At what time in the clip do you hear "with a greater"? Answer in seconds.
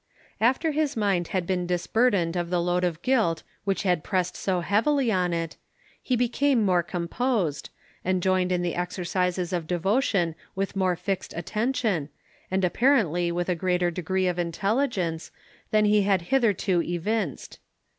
13.31-13.91